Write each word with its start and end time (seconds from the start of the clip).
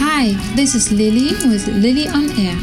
Hi, 0.00 0.30
this 0.54 0.76
is 0.76 0.92
Lily 0.92 1.30
with 1.48 1.66
Lily 1.66 2.06
on 2.06 2.30
Air. 2.38 2.54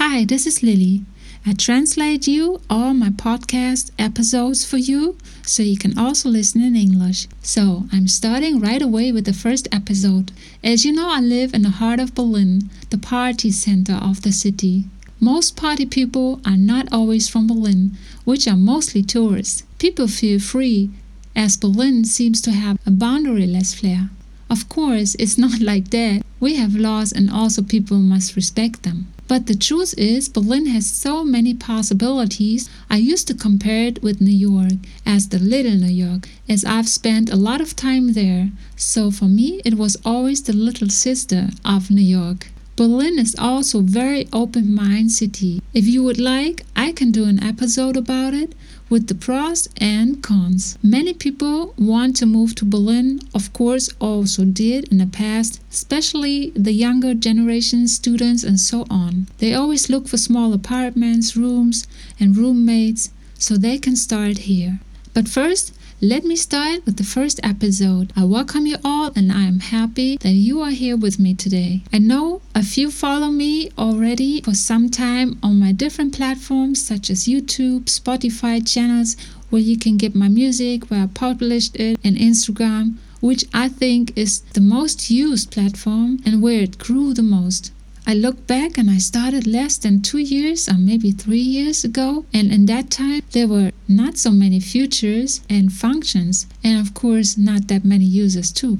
Hi, 0.00 0.24
this 0.24 0.48
is 0.48 0.64
Lily. 0.64 1.02
I 1.46 1.52
translate 1.52 2.26
you 2.26 2.60
all 2.68 2.92
my 2.92 3.10
podcast 3.10 3.92
episodes 4.00 4.64
for 4.64 4.78
you 4.78 5.16
so 5.46 5.62
you 5.62 5.78
can 5.78 5.96
also 5.96 6.28
listen 6.28 6.60
in 6.60 6.74
English. 6.74 7.28
So 7.40 7.84
I'm 7.92 8.08
starting 8.08 8.58
right 8.58 8.82
away 8.82 9.12
with 9.12 9.26
the 9.26 9.32
first 9.32 9.68
episode. 9.70 10.32
As 10.64 10.84
you 10.84 10.90
know, 10.90 11.08
I 11.08 11.20
live 11.20 11.54
in 11.54 11.62
the 11.62 11.78
heart 11.78 12.00
of 12.00 12.16
Berlin, 12.16 12.68
the 12.90 12.98
party 12.98 13.52
center 13.52 13.94
of 13.94 14.22
the 14.22 14.32
city. 14.32 14.86
Most 15.20 15.56
party 15.56 15.86
people 15.86 16.40
are 16.44 16.56
not 16.56 16.92
always 16.92 17.28
from 17.28 17.46
Berlin, 17.46 17.96
which 18.24 18.48
are 18.48 18.56
mostly 18.56 19.04
tourists. 19.04 19.62
People 19.78 20.08
feel 20.08 20.40
free, 20.40 20.90
as 21.36 21.56
Berlin 21.56 22.04
seems 22.04 22.40
to 22.40 22.50
have 22.50 22.80
a 22.84 22.90
boundaryless 22.90 23.72
flair. 23.72 24.10
Of 24.50 24.68
course, 24.68 25.14
it's 25.18 25.38
not 25.38 25.60
like 25.70 25.90
that. 25.90 26.22
We 26.40 26.54
have 26.56 26.74
laws 26.74 27.12
and 27.12 27.30
also 27.30 27.62
people 27.62 27.98
must 27.98 28.36
respect 28.36 28.82
them. 28.82 29.08
But 29.28 29.46
the 29.46 29.54
truth 29.54 29.94
is, 29.98 30.30
Berlin 30.30 30.66
has 30.66 30.86
so 30.86 31.22
many 31.22 31.52
possibilities. 31.52 32.70
I 32.88 32.96
used 32.96 33.28
to 33.28 33.34
compare 33.34 33.84
it 33.84 34.02
with 34.02 34.22
New 34.22 34.30
York 34.30 34.78
as 35.04 35.28
the 35.28 35.38
little 35.38 35.74
New 35.74 35.92
York, 35.92 36.28
as 36.48 36.64
I've 36.64 36.88
spent 36.88 37.28
a 37.28 37.36
lot 37.36 37.60
of 37.60 37.76
time 37.76 38.14
there. 38.14 38.50
So 38.74 39.10
for 39.10 39.26
me, 39.26 39.60
it 39.66 39.74
was 39.74 39.98
always 40.02 40.42
the 40.42 40.54
little 40.54 40.88
sister 40.88 41.48
of 41.62 41.90
New 41.90 42.00
York. 42.00 42.48
Berlin 42.74 43.18
is 43.18 43.34
also 43.38 43.80
very 43.80 44.28
open-minded 44.32 45.10
city. 45.10 45.60
If 45.74 45.86
you 45.86 46.02
would 46.04 46.20
like, 46.20 46.64
I 46.88 46.92
can 46.92 47.10
do 47.10 47.26
an 47.26 47.44
episode 47.44 47.98
about 47.98 48.32
it 48.32 48.54
with 48.88 49.08
the 49.08 49.14
pros 49.14 49.68
and 49.76 50.22
cons. 50.22 50.78
Many 50.82 51.12
people 51.12 51.74
want 51.76 52.16
to 52.16 52.24
move 52.24 52.54
to 52.54 52.64
Berlin, 52.64 53.20
of 53.34 53.52
course, 53.52 53.90
also 54.00 54.46
did 54.46 54.88
in 54.90 54.96
the 54.96 55.06
past, 55.06 55.60
especially 55.70 56.48
the 56.56 56.72
younger 56.72 57.12
generation 57.12 57.88
students 57.88 58.42
and 58.42 58.58
so 58.58 58.86
on. 58.88 59.26
They 59.36 59.52
always 59.52 59.90
look 59.90 60.08
for 60.08 60.16
small 60.16 60.54
apartments, 60.54 61.36
rooms, 61.36 61.86
and 62.18 62.34
roommates 62.34 63.10
so 63.38 63.58
they 63.58 63.76
can 63.76 63.94
start 63.94 64.38
here. 64.48 64.80
But 65.14 65.28
first, 65.28 65.74
let 66.00 66.24
me 66.24 66.36
start 66.36 66.86
with 66.86 66.96
the 66.96 67.04
first 67.04 67.40
episode. 67.42 68.12
I 68.14 68.24
welcome 68.24 68.66
you 68.66 68.76
all 68.84 69.10
and 69.16 69.32
I 69.32 69.42
am 69.42 69.60
happy 69.60 70.16
that 70.18 70.30
you 70.30 70.60
are 70.60 70.70
here 70.70 70.96
with 70.96 71.18
me 71.18 71.34
today. 71.34 71.82
I 71.92 71.98
know 71.98 72.40
a 72.54 72.62
few 72.62 72.90
follow 72.90 73.28
me 73.28 73.70
already 73.76 74.42
for 74.42 74.54
some 74.54 74.90
time 74.90 75.38
on 75.42 75.58
my 75.58 75.72
different 75.72 76.14
platforms 76.14 76.84
such 76.84 77.10
as 77.10 77.26
YouTube, 77.26 77.84
Spotify 77.86 78.64
channels 78.64 79.16
where 79.50 79.62
you 79.62 79.78
can 79.78 79.96
get 79.96 80.14
my 80.14 80.28
music, 80.28 80.90
where 80.90 81.02
I 81.02 81.06
published 81.06 81.74
it, 81.76 81.98
and 82.04 82.16
Instagram, 82.16 82.94
which 83.20 83.44
I 83.52 83.68
think 83.68 84.16
is 84.16 84.40
the 84.52 84.60
most 84.60 85.10
used 85.10 85.50
platform 85.50 86.20
and 86.24 86.42
where 86.42 86.60
it 86.60 86.78
grew 86.78 87.12
the 87.12 87.22
most. 87.22 87.72
I 88.10 88.14
look 88.14 88.46
back 88.46 88.78
and 88.78 88.88
I 88.88 88.96
started 88.96 89.46
less 89.46 89.76
than 89.76 90.00
two 90.00 90.16
years 90.16 90.66
or 90.66 90.78
maybe 90.78 91.10
three 91.10 91.42
years 91.42 91.84
ago, 91.84 92.24
and 92.32 92.50
in 92.50 92.64
that 92.64 92.90
time 92.90 93.20
there 93.32 93.46
were 93.46 93.70
not 93.86 94.16
so 94.16 94.30
many 94.30 94.60
features 94.60 95.42
and 95.50 95.70
functions, 95.70 96.46
and 96.64 96.80
of 96.80 96.94
course, 96.94 97.36
not 97.36 97.68
that 97.68 97.84
many 97.84 98.06
users 98.06 98.50
too. 98.50 98.78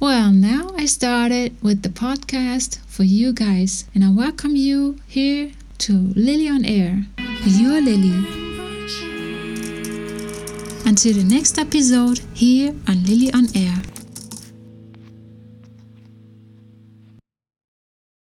Well, 0.00 0.32
now 0.32 0.70
I 0.74 0.86
started 0.86 1.54
with 1.62 1.82
the 1.82 1.90
podcast 1.90 2.78
for 2.86 3.02
you 3.02 3.34
guys, 3.34 3.84
and 3.94 4.02
I 4.02 4.10
welcome 4.10 4.56
you 4.56 4.98
here 5.06 5.52
to 5.84 5.92
Lily 6.16 6.48
on 6.48 6.64
Air. 6.64 7.04
Your 7.44 7.78
Lily. 7.82 8.24
Until 10.86 11.12
the 11.12 11.26
next 11.28 11.58
episode 11.58 12.20
here 12.32 12.74
on 12.88 13.04
Lily 13.04 13.30
on 13.34 13.54
Air. 13.54 13.91